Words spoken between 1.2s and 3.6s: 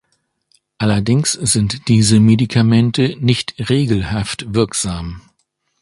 sind diese Medikamente nicht